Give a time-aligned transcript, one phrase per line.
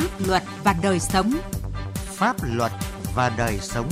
[0.00, 1.32] pháp luật và đời sống.
[1.94, 2.72] Pháp luật
[3.14, 3.88] và đời sống.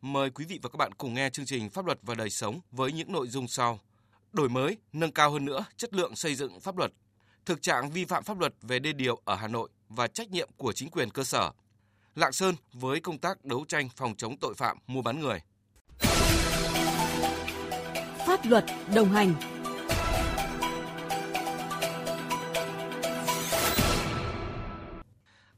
[0.00, 2.60] Mời quý vị và các bạn cùng nghe chương trình Pháp luật và đời sống
[2.70, 3.80] với những nội dung sau.
[4.32, 6.92] Đổi mới, nâng cao hơn nữa chất lượng xây dựng pháp luật,
[7.46, 10.48] thực trạng vi phạm pháp luật về đê điều ở Hà Nội và trách nhiệm
[10.56, 11.50] của chính quyền cơ sở.
[12.14, 15.38] Lạng Sơn với công tác đấu tranh phòng chống tội phạm mua bán người.
[18.26, 18.64] Pháp luật
[18.94, 19.34] đồng hành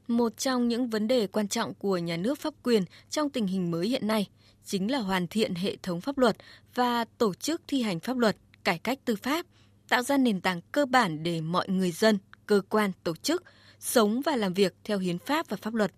[0.07, 3.71] Một trong những vấn đề quan trọng của nhà nước pháp quyền trong tình hình
[3.71, 4.27] mới hiện nay
[4.65, 6.37] chính là hoàn thiện hệ thống pháp luật
[6.75, 9.45] và tổ chức thi hành pháp luật, cải cách tư pháp,
[9.89, 13.43] tạo ra nền tảng cơ bản để mọi người dân, cơ quan, tổ chức
[13.79, 15.91] sống và làm việc theo hiến pháp và pháp luật.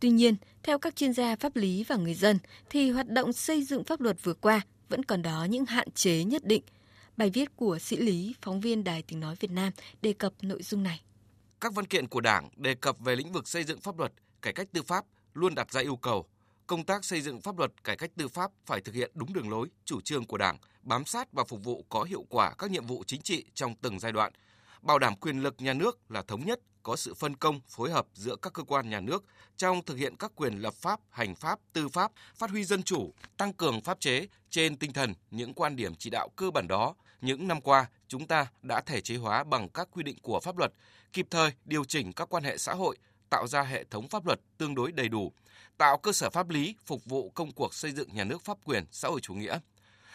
[0.00, 2.38] Tuy nhiên, theo các chuyên gia pháp lý và người dân
[2.70, 6.24] thì hoạt động xây dựng pháp luật vừa qua vẫn còn đó những hạn chế
[6.24, 6.62] nhất định.
[7.16, 9.72] Bài viết của sĩ lý, phóng viên Đài Tiếng Nói Việt Nam
[10.02, 11.00] đề cập nội dung này.
[11.60, 14.52] Các văn kiện của Đảng đề cập về lĩnh vực xây dựng pháp luật, cải
[14.52, 16.26] cách tư pháp luôn đặt ra yêu cầu
[16.70, 19.50] công tác xây dựng pháp luật cải cách tư pháp phải thực hiện đúng đường
[19.50, 22.86] lối, chủ trương của Đảng, bám sát và phục vụ có hiệu quả các nhiệm
[22.86, 24.32] vụ chính trị trong từng giai đoạn,
[24.82, 28.06] bảo đảm quyền lực nhà nước là thống nhất, có sự phân công, phối hợp
[28.14, 29.24] giữa các cơ quan nhà nước
[29.56, 33.12] trong thực hiện các quyền lập pháp, hành pháp, tư pháp, phát huy dân chủ,
[33.36, 36.94] tăng cường pháp chế trên tinh thần những quan điểm chỉ đạo cơ bản đó.
[37.20, 40.58] Những năm qua, chúng ta đã thể chế hóa bằng các quy định của pháp
[40.58, 40.72] luật,
[41.12, 42.96] kịp thời điều chỉnh các quan hệ xã hội,
[43.30, 45.32] tạo ra hệ thống pháp luật tương đối đầy đủ,
[45.78, 48.84] tạo cơ sở pháp lý phục vụ công cuộc xây dựng nhà nước pháp quyền
[48.90, 49.58] xã hội chủ nghĩa.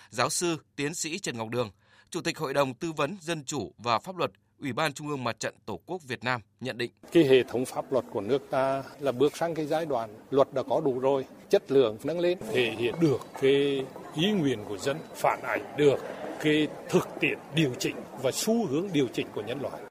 [0.10, 1.72] Giáo sư, tiến sĩ Trần Ngọc Đường,
[2.10, 5.24] Chủ tịch Hội đồng Tư vấn Dân chủ và Pháp luật Ủy ban Trung ương
[5.24, 6.92] Mặt trận Tổ quốc Việt Nam nhận định.
[7.12, 10.54] Cái hệ thống pháp luật của nước ta là bước sang cái giai đoạn luật
[10.54, 14.78] đã có đủ rồi, chất lượng nâng lên, thể hiện được cái ý nguyện của
[14.78, 16.00] dân, phản ảnh được
[16.40, 19.82] cái thực tiễn điều chỉnh và xu hướng điều chỉnh của nhân loại.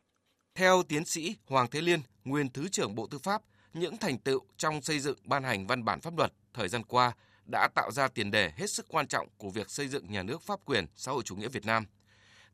[0.55, 3.43] Theo tiến sĩ Hoàng Thế Liên, nguyên Thứ trưởng Bộ Tư pháp,
[3.75, 7.13] những thành tựu trong xây dựng ban hành văn bản pháp luật thời gian qua
[7.53, 10.43] đã tạo ra tiền đề hết sức quan trọng của việc xây dựng nhà nước
[10.43, 11.87] pháp quyền xã hội chủ nghĩa Việt Nam.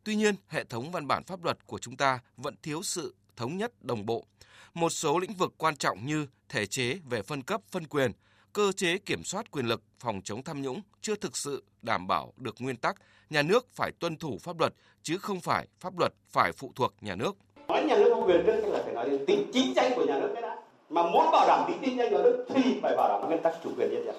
[0.05, 3.57] Tuy nhiên, hệ thống văn bản pháp luật của chúng ta vẫn thiếu sự thống
[3.57, 4.27] nhất đồng bộ.
[4.75, 8.13] Một số lĩnh vực quan trọng như thể chế về phân cấp phân quyền,
[8.53, 12.33] cơ chế kiểm soát quyền lực, phòng chống tham nhũng chưa thực sự đảm bảo
[12.37, 12.97] được nguyên tắc,
[13.31, 14.73] nhà nước phải tuân thủ pháp luật,
[15.03, 17.37] chứ không phải pháp luật phải phụ thuộc nhà nước.
[17.69, 20.19] Nói nhà nước có quyền trước là phải nói đến tính chính danh của nhà
[20.21, 20.57] nước cái đã.
[20.91, 23.55] Mà muốn bảo đảm tính chính danh của nước thì phải bảo đảm nguyên tắc
[23.65, 24.15] chủ quyền nhân dân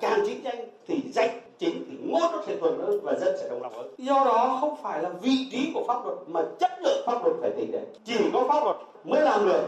[0.00, 3.48] càng chính danh thì danh chính thì ngôn nó sẽ thuận hơn và dân sẽ
[3.48, 3.94] đồng lòng hơn.
[3.98, 7.36] Do đó không phải là vị trí của pháp luật mà chất lượng pháp luật
[7.40, 7.84] phải tính đến.
[8.04, 9.62] Chỉ có pháp luật mới làm được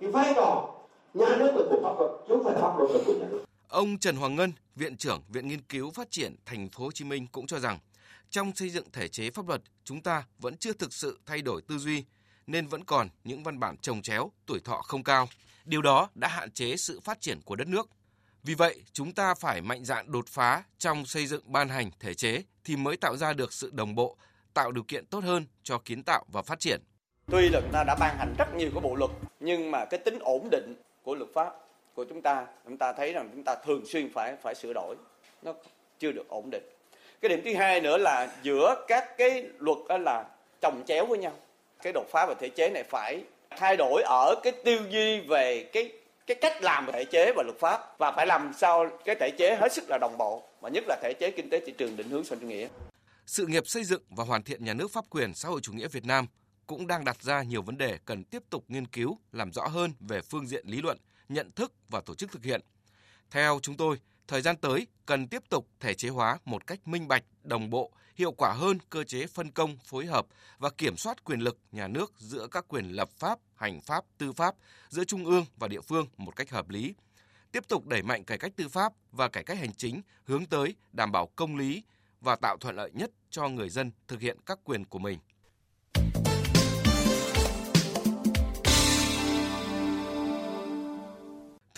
[0.00, 0.68] thì vai trò
[1.14, 3.47] nhà nước là của pháp luật, chứ không phải pháp luật là của nhà nước.
[3.68, 7.04] Ông Trần Hoàng Ngân, Viện trưởng Viện Nghiên cứu Phát triển Thành phố Hồ Chí
[7.04, 7.78] Minh cũng cho rằng,
[8.30, 11.62] trong xây dựng thể chế pháp luật, chúng ta vẫn chưa thực sự thay đổi
[11.62, 12.04] tư duy,
[12.46, 15.28] nên vẫn còn những văn bản trồng chéo, tuổi thọ không cao.
[15.64, 17.88] Điều đó đã hạn chế sự phát triển của đất nước.
[18.42, 22.14] Vì vậy, chúng ta phải mạnh dạn đột phá trong xây dựng ban hành thể
[22.14, 24.16] chế thì mới tạo ra được sự đồng bộ,
[24.54, 26.80] tạo điều kiện tốt hơn cho kiến tạo và phát triển.
[27.26, 30.00] Tuy là chúng ta đã ban hành rất nhiều các bộ luật, nhưng mà cái
[30.04, 31.67] tính ổn định của luật pháp
[31.98, 34.96] của chúng ta, chúng ta thấy rằng chúng ta thường xuyên phải phải sửa đổi,
[35.42, 35.54] nó
[35.98, 36.62] chưa được ổn định.
[37.20, 40.24] Cái điểm thứ hai nữa là giữa các cái luật đó là
[40.60, 41.32] chồng chéo với nhau.
[41.82, 45.70] Cái đột phá về thể chế này phải thay đổi ở cái tư duy về
[45.72, 45.92] cái
[46.26, 49.56] cái cách làm thể chế và luật pháp và phải làm sao cái thể chế
[49.60, 52.08] hết sức là đồng bộ và nhất là thể chế kinh tế thị trường định
[52.08, 52.68] hướng xã hội chủ nghĩa.
[53.26, 55.88] Sự nghiệp xây dựng và hoàn thiện nhà nước pháp quyền xã hội chủ nghĩa
[55.88, 56.26] Việt Nam
[56.66, 59.92] cũng đang đặt ra nhiều vấn đề cần tiếp tục nghiên cứu, làm rõ hơn
[60.00, 62.60] về phương diện lý luận, nhận thức và tổ chức thực hiện.
[63.30, 67.08] Theo chúng tôi, thời gian tới cần tiếp tục thể chế hóa một cách minh
[67.08, 70.26] bạch, đồng bộ, hiệu quả hơn cơ chế phân công, phối hợp
[70.58, 74.32] và kiểm soát quyền lực nhà nước giữa các quyền lập pháp, hành pháp, tư
[74.32, 74.54] pháp
[74.88, 76.94] giữa trung ương và địa phương một cách hợp lý.
[77.52, 80.74] Tiếp tục đẩy mạnh cải cách tư pháp và cải cách hành chính hướng tới
[80.92, 81.82] đảm bảo công lý
[82.20, 85.18] và tạo thuận lợi nhất cho người dân thực hiện các quyền của mình.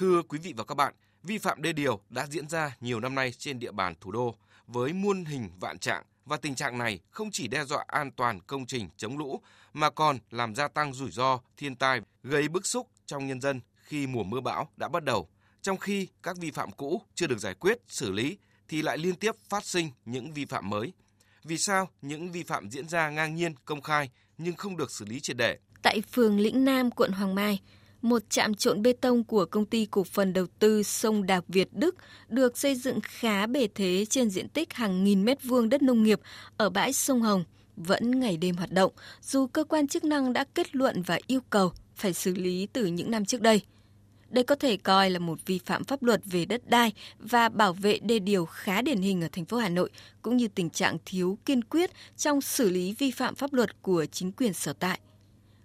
[0.00, 3.14] Thưa quý vị và các bạn, vi phạm đê điều đã diễn ra nhiều năm
[3.14, 4.34] nay trên địa bàn thủ đô
[4.66, 8.40] với muôn hình vạn trạng và tình trạng này không chỉ đe dọa an toàn
[8.40, 9.40] công trình chống lũ
[9.72, 13.60] mà còn làm gia tăng rủi ro thiên tai gây bức xúc trong nhân dân
[13.82, 15.28] khi mùa mưa bão đã bắt đầu.
[15.62, 18.38] Trong khi các vi phạm cũ chưa được giải quyết, xử lý
[18.68, 20.92] thì lại liên tiếp phát sinh những vi phạm mới.
[21.44, 25.04] Vì sao những vi phạm diễn ra ngang nhiên, công khai nhưng không được xử
[25.04, 25.58] lý triệt để?
[25.82, 27.60] Tại phường Lĩnh Nam, quận Hoàng Mai,
[28.02, 31.68] một trạm trộn bê tông của công ty cổ phần đầu tư sông Đạc Việt
[31.72, 31.96] Đức
[32.28, 36.02] được xây dựng khá bề thế trên diện tích hàng nghìn mét vuông đất nông
[36.02, 36.20] nghiệp
[36.56, 37.44] ở bãi sông Hồng
[37.76, 38.92] vẫn ngày đêm hoạt động,
[39.22, 42.86] dù cơ quan chức năng đã kết luận và yêu cầu phải xử lý từ
[42.86, 43.62] những năm trước đây.
[44.30, 47.72] Đây có thể coi là một vi phạm pháp luật về đất đai và bảo
[47.72, 49.90] vệ đê điều khá điển hình ở thành phố Hà Nội,
[50.22, 54.06] cũng như tình trạng thiếu kiên quyết trong xử lý vi phạm pháp luật của
[54.06, 55.00] chính quyền sở tại.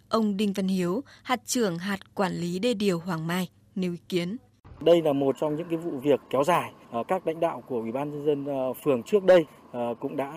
[0.09, 3.97] Ông Đinh Văn Hiếu, hạt trưởng hạt quản lý đê điều Hoàng Mai, nêu ý
[4.09, 4.37] kiến.
[4.81, 6.71] Đây là một trong những cái vụ việc kéo dài.
[6.91, 10.17] Ờ, các lãnh đạo của Ủy ban nhân dân ờ, phường trước đây ờ, cũng
[10.17, 10.31] đã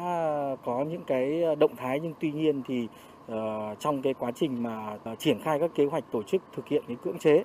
[0.65, 2.87] có những cái động thái nhưng tuy nhiên thì
[3.81, 6.97] trong cái quá trình mà triển khai các kế hoạch tổ chức thực hiện cái
[7.05, 7.45] cưỡng chế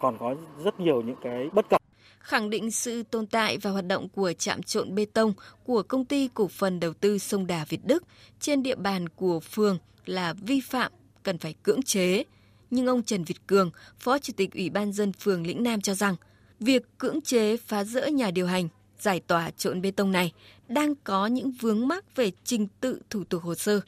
[0.00, 0.34] còn có
[0.64, 1.80] rất nhiều những cái bất cập
[2.20, 5.32] khẳng định sự tồn tại và hoạt động của trạm trộn bê tông
[5.64, 8.04] của công ty cổ phần đầu tư sông Đà Việt Đức
[8.40, 12.24] trên địa bàn của phường là vi phạm cần phải cưỡng chế.
[12.70, 15.94] Nhưng ông Trần Việt Cường, Phó Chủ tịch Ủy ban dân phường Lĩnh Nam cho
[15.94, 16.16] rằng,
[16.60, 18.68] việc cưỡng chế phá rỡ nhà điều hành,
[18.98, 20.32] giải tỏa trộn bê tông này
[20.68, 23.80] đang có những vướng mắc về trình tự thủ tục hồ sơ,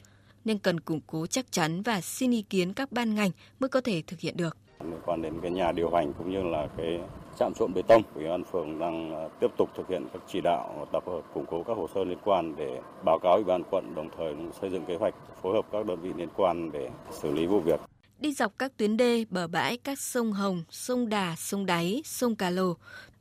[0.45, 3.81] nên cần củng cố chắc chắn và xin ý kiến các ban ngành mới có
[3.81, 4.57] thể thực hiện được.
[4.83, 6.99] Liên quan đến cái nhà điều hành cũng như là cái
[7.37, 10.41] chạm trộn bê tông, Ủy ban phường đang ờ, tiếp tục thực hiện các chỉ
[10.41, 13.63] đạo tập hợp củng cố các hồ sơ liên quan để báo cáo Ủy ban
[13.71, 16.89] quận đồng thời xây dựng kế hoạch phối hợp các đơn vị liên quan để
[17.11, 17.79] xử lý vụ việc.
[18.19, 22.35] Đi dọc các tuyến đê, bờ bãi các sông Hồng, sông Đà, sông Đáy, sông
[22.35, 22.75] Cà Lồ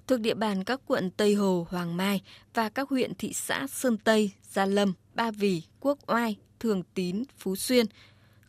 [0.07, 2.23] thuộc địa bàn các quận Tây Hồ, Hoàng Mai
[2.55, 7.23] và các huyện thị xã Sơn Tây, Gia Lâm, Ba Vì, Quốc Oai, Thường Tín,
[7.39, 7.87] Phú Xuyên,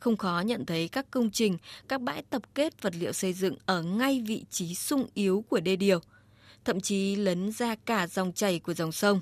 [0.03, 1.57] không khó nhận thấy các công trình,
[1.87, 5.59] các bãi tập kết vật liệu xây dựng ở ngay vị trí sung yếu của
[5.59, 5.99] đê điều,
[6.65, 9.19] thậm chí lấn ra cả dòng chảy của dòng sông.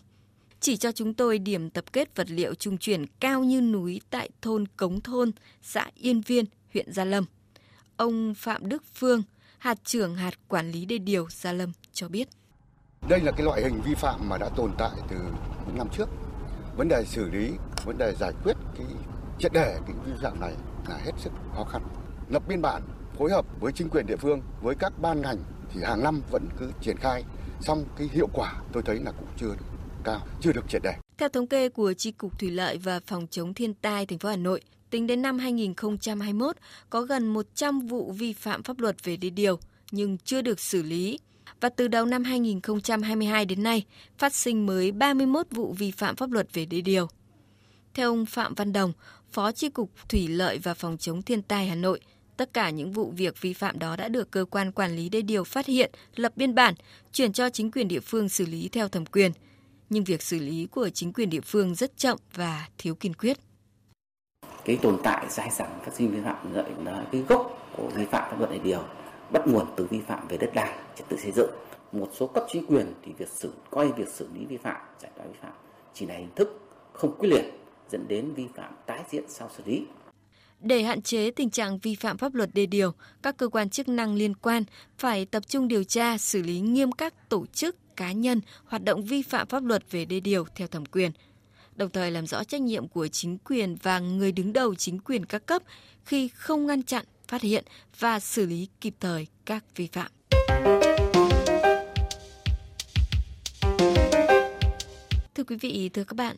[0.60, 4.30] Chỉ cho chúng tôi điểm tập kết vật liệu trung chuyển cao như núi tại
[4.42, 5.32] thôn Cống Thôn,
[5.62, 7.26] xã Yên Viên, huyện Gia Lâm.
[7.98, 9.24] Ông Phạm Đức Phương,
[9.58, 12.28] hạt trưởng hạt quản lý đê điều Gia Lâm cho biết.
[13.10, 15.18] Đây là cái loại hình vi phạm mà đã tồn tại từ
[15.68, 16.10] những năm trước.
[16.78, 17.52] Vấn đề xử lý,
[17.86, 18.88] vấn đề giải quyết cái
[19.40, 20.54] triệt đề cái vi phạm này
[20.90, 21.82] là hết sức khó khăn.
[22.30, 22.82] Lập biên bản
[23.18, 25.38] phối hợp với chính quyền địa phương, với các ban ngành
[25.74, 27.24] thì hàng năm vẫn cứ triển khai,
[27.60, 29.66] xong cái hiệu quả tôi thấy là cũng chưa được
[30.04, 30.94] cao, chưa được triệt đề.
[31.18, 34.30] Theo thống kê của Tri cục Thủy lợi và Phòng chống thiên tai thành phố
[34.30, 36.56] Hà Nội, tính đến năm 2021
[36.90, 39.60] có gần 100 vụ vi phạm pháp luật về đê điều
[39.92, 41.20] nhưng chưa được xử lý.
[41.62, 43.86] Và từ đầu năm 2022 đến nay,
[44.18, 47.08] phát sinh mới 31 vụ vi phạm pháp luật về đê điều.
[47.94, 48.94] Theo ông Phạm Văn Đồng,
[49.32, 52.00] Phó Chi cục Thủy lợi và Phòng chống thiên tai Hà Nội,
[52.38, 55.22] tất cả những vụ việc vi phạm đó đã được cơ quan quản lý đê
[55.22, 56.74] điều phát hiện, lập biên bản,
[57.12, 59.32] chuyển cho chính quyền địa phương xử lý theo thẩm quyền.
[59.90, 63.38] Nhưng việc xử lý của chính quyền địa phương rất chậm và thiếu kiên quyết.
[64.66, 68.06] Cái tồn tại sai sản phát sinh vi phạm lợi là cái gốc của vi
[68.06, 68.84] phạm pháp luật đê điều
[69.32, 71.52] bắt nguồn từ vi phạm về đất đai, trật tự xây dựng.
[71.92, 75.12] Một số cấp chính quyền thì việc xử coi việc xử lý vi phạm, giải
[75.18, 75.54] tỏa vi phạm
[75.94, 76.60] chỉ là hình thức
[76.94, 77.61] không quyết liệt
[77.92, 79.84] dẫn đến vi phạm tái diễn sau xử lý.
[80.60, 82.92] Để hạn chế tình trạng vi phạm pháp luật đê điều,
[83.22, 84.64] các cơ quan chức năng liên quan
[84.98, 89.04] phải tập trung điều tra, xử lý nghiêm các tổ chức, cá nhân hoạt động
[89.04, 91.12] vi phạm pháp luật về đê điều theo thẩm quyền,
[91.76, 95.26] đồng thời làm rõ trách nhiệm của chính quyền và người đứng đầu chính quyền
[95.26, 95.64] các cấp
[96.06, 97.64] khi không ngăn chặn, phát hiện
[98.00, 100.12] và xử lý kịp thời các vi phạm.
[105.36, 106.36] Thưa quý vị, thưa các bạn,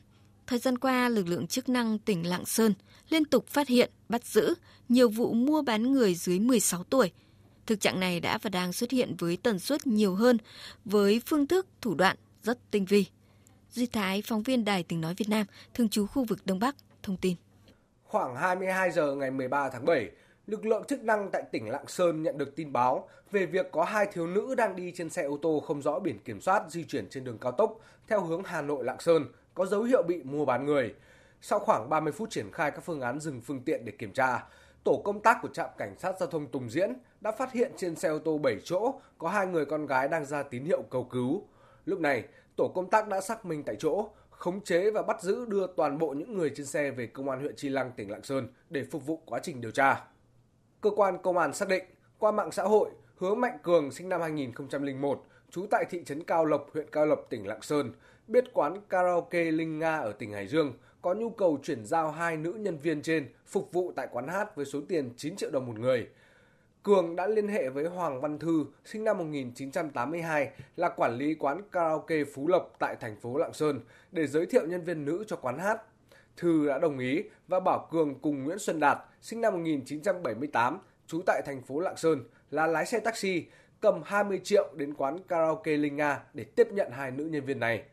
[0.47, 2.73] Thời gian qua, lực lượng chức năng tỉnh Lạng Sơn
[3.09, 4.53] liên tục phát hiện, bắt giữ
[4.89, 7.11] nhiều vụ mua bán người dưới 16 tuổi.
[7.65, 10.37] Thực trạng này đã và đang xuất hiện với tần suất nhiều hơn,
[10.85, 13.05] với phương thức, thủ đoạn rất tinh vi.
[13.71, 16.75] Duy Thái, phóng viên Đài Tiếng Nói Việt Nam, thường trú khu vực Đông Bắc,
[17.03, 17.35] thông tin.
[18.03, 20.09] Khoảng 22 giờ ngày 13 tháng 7,
[20.47, 23.83] lực lượng chức năng tại tỉnh Lạng Sơn nhận được tin báo về việc có
[23.83, 26.83] hai thiếu nữ đang đi trên xe ô tô không rõ biển kiểm soát di
[26.83, 30.23] chuyển trên đường cao tốc theo hướng Hà Nội Lạng Sơn có dấu hiệu bị
[30.23, 30.93] mua bán người.
[31.41, 34.43] Sau khoảng 30 phút triển khai các phương án dừng phương tiện để kiểm tra,
[34.83, 37.95] tổ công tác của trạm cảnh sát giao thông Tùng Diễn đã phát hiện trên
[37.95, 41.03] xe ô tô 7 chỗ có hai người con gái đang ra tín hiệu cầu
[41.03, 41.47] cứu.
[41.85, 42.23] Lúc này,
[42.57, 45.97] tổ công tác đã xác minh tại chỗ, khống chế và bắt giữ đưa toàn
[45.97, 48.83] bộ những người trên xe về công an huyện Chi Lăng, tỉnh Lạng Sơn để
[48.91, 50.03] phục vụ quá trình điều tra.
[50.81, 51.83] Cơ quan công an xác định,
[52.19, 56.45] qua mạng xã hội, Hứa Mạnh Cường sinh năm 2001, trú tại thị trấn Cao
[56.45, 57.91] Lộc, huyện Cao Lộc, tỉnh Lạng Sơn,
[58.27, 62.37] biết quán karaoke Linh Nga ở tỉnh Hải Dương có nhu cầu chuyển giao hai
[62.37, 65.65] nữ nhân viên trên phục vụ tại quán hát với số tiền 9 triệu đồng
[65.65, 66.07] một người.
[66.83, 71.61] Cường đã liên hệ với Hoàng Văn Thư, sinh năm 1982, là quản lý quán
[71.71, 73.79] karaoke Phú Lộc tại thành phố Lạng Sơn
[74.11, 75.81] để giới thiệu nhân viên nữ cho quán hát.
[76.37, 81.21] Thư đã đồng ý và bảo Cường cùng Nguyễn Xuân Đạt, sinh năm 1978, trú
[81.25, 83.45] tại thành phố Lạng Sơn, là lái xe taxi,
[83.81, 87.59] cầm 20 triệu đến quán karaoke Linh Nga để tiếp nhận hai nữ nhân viên
[87.59, 87.83] này.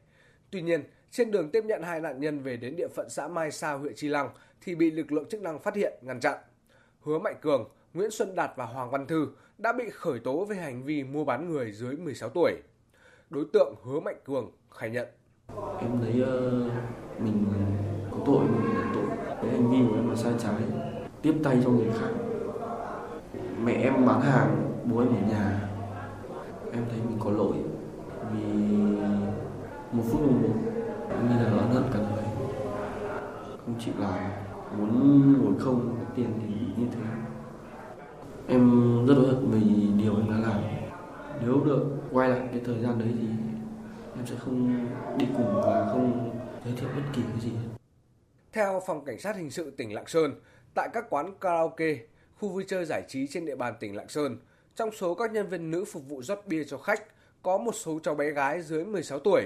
[0.51, 3.51] Tuy nhiên, Trên đường tiếp nhận hai nạn nhân về đến địa phận xã Mai
[3.51, 4.31] Sa, huyện Chi Lăng
[4.61, 6.39] thì bị lực lượng chức năng phát hiện, ngăn chặn.
[7.05, 9.29] Hứa Mạnh Cường, Nguyễn Xuân Đạt và Hoàng Văn Thư
[9.59, 12.53] đã bị khởi tố về hành vi mua bán người dưới 16 tuổi.
[13.31, 15.07] Đối tượng Hứa Mạnh Cường khai nhận.
[15.81, 16.73] Em thấy uh,
[17.21, 17.45] mình
[18.11, 19.17] có tội, mình nhận tội.
[19.43, 20.63] Cái hành vi của em là sai trái,
[21.23, 22.11] tiếp tay cho người khác.
[23.65, 25.69] Mẹ em bán hàng, bố em ở nhà.
[26.73, 27.57] Em thấy mình có lỗi
[28.33, 28.43] vì
[29.93, 30.49] một phút đồng hồ
[31.09, 32.25] cũng như là nó rất cả người.
[33.67, 34.15] Không chịu làm
[34.79, 37.01] muốn ngồi không có tiền thì như thế.
[38.49, 38.71] Em
[39.07, 40.63] rất hối hận vì điều em đã làm.
[41.43, 43.27] Nếu được quay lại cái thời gian đấy thì
[44.17, 44.87] em sẽ không
[45.19, 46.31] đi cùng và không
[46.65, 47.51] giới thiệu bất kỳ cái gì.
[48.53, 50.35] Theo Phòng Cảnh sát Hình sự tỉnh Lạng Sơn,
[50.75, 51.97] tại các quán karaoke,
[52.39, 54.37] khu vui chơi giải trí trên địa bàn tỉnh Lạng Sơn,
[54.75, 57.03] trong số các nhân viên nữ phục vụ rót bia cho khách,
[57.43, 59.43] có một số cháu bé gái dưới 16 tuổi.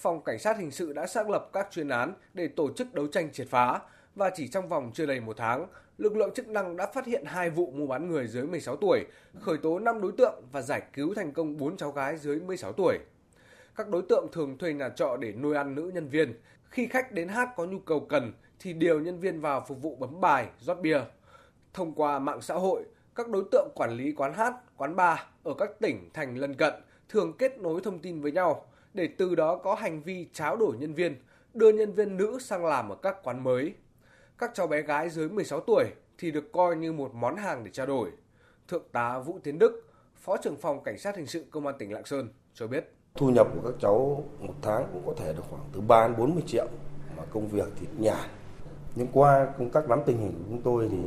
[0.00, 3.06] Phòng Cảnh sát Hình sự đã xác lập các chuyên án để tổ chức đấu
[3.06, 3.80] tranh triệt phá
[4.14, 5.66] và chỉ trong vòng chưa đầy một tháng,
[5.98, 9.04] lực lượng chức năng đã phát hiện hai vụ mua bán người dưới 16 tuổi,
[9.40, 12.72] khởi tố 5 đối tượng và giải cứu thành công 4 cháu gái dưới 16
[12.72, 12.98] tuổi.
[13.76, 16.40] Các đối tượng thường thuê nhà trọ để nuôi ăn nữ nhân viên.
[16.64, 19.96] Khi khách đến hát có nhu cầu cần thì điều nhân viên vào phục vụ
[19.96, 21.00] bấm bài, rót bia.
[21.72, 25.54] Thông qua mạng xã hội, các đối tượng quản lý quán hát, quán bar ở
[25.58, 26.74] các tỉnh thành lân cận
[27.08, 30.76] thường kết nối thông tin với nhau để từ đó có hành vi tráo đổi
[30.76, 31.16] nhân viên,
[31.54, 33.74] đưa nhân viên nữ sang làm ở các quán mới.
[34.38, 35.84] Các cháu bé gái dưới 16 tuổi
[36.18, 38.10] thì được coi như một món hàng để trao đổi.
[38.68, 41.92] Thượng tá Vũ Tiến Đức, Phó trưởng phòng Cảnh sát Hình sự Công an tỉnh
[41.92, 42.92] Lạng Sơn cho biết.
[43.14, 46.16] Thu nhập của các cháu một tháng cũng có thể được khoảng từ 3 đến
[46.18, 46.66] 40 triệu
[47.16, 48.28] mà công việc thì nhàn.
[48.94, 50.98] Nhưng qua công tác nắm tình hình của chúng tôi thì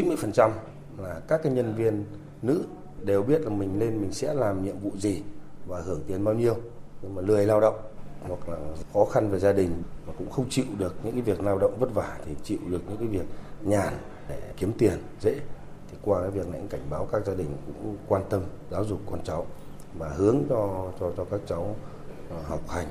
[0.00, 0.50] 90%
[0.98, 2.04] là các cái nhân viên
[2.42, 2.64] nữ
[3.04, 5.22] đều biết là mình lên mình sẽ làm nhiệm vụ gì
[5.66, 6.54] và hưởng tiền bao nhiêu
[7.02, 7.80] nhưng mà lười lao động
[8.20, 8.58] hoặc là
[8.92, 11.76] khó khăn về gia đình mà cũng không chịu được những cái việc lao động
[11.78, 13.26] vất vả thì chịu được những cái việc
[13.62, 13.92] nhàn
[14.28, 15.34] để kiếm tiền dễ
[15.90, 18.84] thì qua cái việc này cũng cảnh báo các gia đình cũng quan tâm giáo
[18.84, 19.46] dục con cháu
[19.98, 21.76] và hướng cho cho cho các cháu
[22.30, 22.86] à, học hành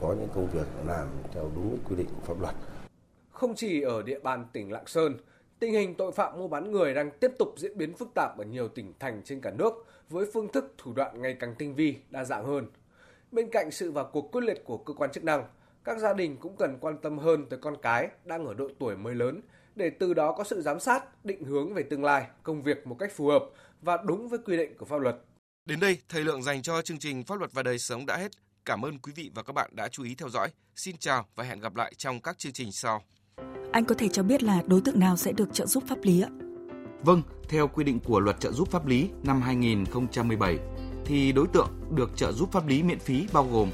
[0.00, 2.54] có những công việc làm theo đúng quy định của pháp luật.
[3.30, 5.16] Không chỉ ở địa bàn tỉnh Lạng Sơn,
[5.58, 8.44] tình hình tội phạm mua bán người đang tiếp tục diễn biến phức tạp ở
[8.44, 11.96] nhiều tỉnh thành trên cả nước với phương thức thủ đoạn ngày càng tinh vi,
[12.10, 12.66] đa dạng hơn.
[13.32, 15.44] Bên cạnh sự vào cuộc quyết liệt của cơ quan chức năng,
[15.84, 18.96] các gia đình cũng cần quan tâm hơn tới con cái đang ở độ tuổi
[18.96, 19.40] mới lớn
[19.74, 22.96] để từ đó có sự giám sát, định hướng về tương lai, công việc một
[22.98, 23.44] cách phù hợp
[23.82, 25.16] và đúng với quy định của pháp luật.
[25.64, 28.32] Đến đây, thời lượng dành cho chương trình Pháp luật và đời sống đã hết.
[28.64, 30.48] Cảm ơn quý vị và các bạn đã chú ý theo dõi.
[30.76, 33.02] Xin chào và hẹn gặp lại trong các chương trình sau.
[33.72, 36.22] Anh có thể cho biết là đối tượng nào sẽ được trợ giúp pháp lý
[36.22, 36.30] ạ?
[37.04, 40.58] Vâng, theo quy định của Luật trợ giúp pháp lý năm 2017
[41.04, 43.70] thì đối tượng được trợ giúp pháp lý miễn phí bao gồm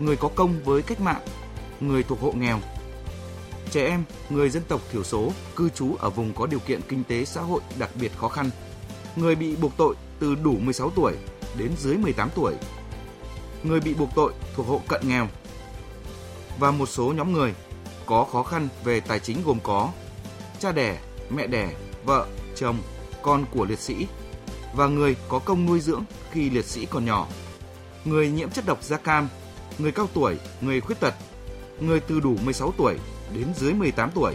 [0.00, 1.22] người có công với cách mạng,
[1.80, 2.58] người thuộc hộ nghèo,
[3.70, 7.04] trẻ em, người dân tộc thiểu số cư trú ở vùng có điều kiện kinh
[7.04, 8.50] tế xã hội đặc biệt khó khăn,
[9.16, 11.12] người bị buộc tội từ đủ 16 tuổi
[11.58, 12.54] đến dưới 18 tuổi,
[13.62, 15.28] người bị buộc tội thuộc hộ cận nghèo
[16.58, 17.54] và một số nhóm người
[18.06, 19.90] có khó khăn về tài chính gồm có
[20.58, 20.98] cha đẻ,
[21.30, 21.72] mẹ đẻ,
[22.04, 22.26] vợ,
[22.56, 22.78] chồng,
[23.22, 24.06] con của liệt sĩ
[24.74, 27.28] và người có công nuôi dưỡng khi liệt sĩ còn nhỏ,
[28.04, 29.28] người nhiễm chất độc da cam,
[29.78, 31.14] người cao tuổi, người khuyết tật,
[31.80, 32.96] người từ đủ 16 tuổi
[33.34, 34.34] đến dưới 18 tuổi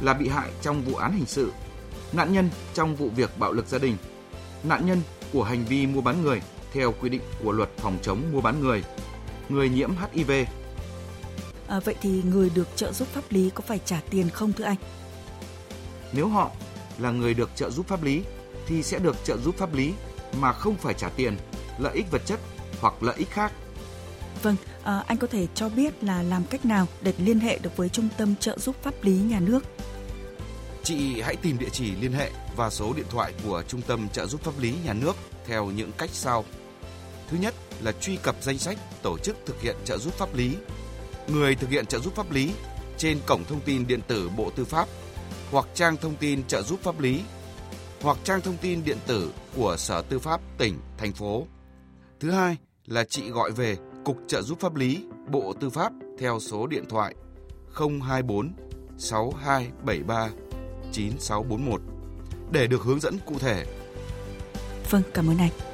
[0.00, 1.52] là bị hại trong vụ án hình sự,
[2.12, 3.96] nạn nhân trong vụ việc bạo lực gia đình,
[4.64, 5.02] nạn nhân
[5.32, 6.42] của hành vi mua bán người
[6.72, 8.84] theo quy định của luật phòng chống mua bán người,
[9.48, 10.30] người nhiễm HIV.
[11.68, 14.64] À, vậy thì người được trợ giúp pháp lý có phải trả tiền không thưa
[14.64, 14.76] anh?
[16.12, 16.50] Nếu họ
[16.98, 18.22] là người được trợ giúp pháp lý
[18.66, 19.92] thì sẽ được trợ giúp pháp lý
[20.36, 21.36] mà không phải trả tiền,
[21.78, 22.40] lợi ích vật chất
[22.80, 23.52] hoặc lợi ích khác.
[24.42, 27.76] Vâng, à, anh có thể cho biết là làm cách nào để liên hệ được
[27.76, 29.64] với Trung tâm trợ giúp pháp lý nhà nước?
[30.82, 34.26] Chị hãy tìm địa chỉ liên hệ và số điện thoại của Trung tâm trợ
[34.26, 35.16] giúp pháp lý nhà nước
[35.46, 36.44] theo những cách sau.
[37.30, 40.56] Thứ nhất là truy cập danh sách tổ chức thực hiện trợ giúp pháp lý,
[41.28, 42.52] người thực hiện trợ giúp pháp lý
[42.98, 44.88] trên cổng thông tin điện tử Bộ Tư pháp
[45.50, 47.20] hoặc trang thông tin trợ giúp pháp lý
[48.02, 51.46] hoặc trang thông tin điện tử của Sở Tư pháp tỉnh, thành phố.
[52.20, 52.56] Thứ hai
[52.86, 56.84] là chị gọi về Cục trợ giúp pháp lý, Bộ Tư pháp theo số điện
[56.88, 57.14] thoại
[58.02, 58.52] 024
[58.98, 60.28] 6273
[60.92, 61.80] 9641
[62.50, 63.66] để được hướng dẫn cụ thể.
[64.90, 65.71] Vâng, cảm ơn anh.